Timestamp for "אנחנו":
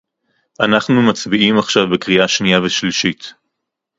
0.59-1.01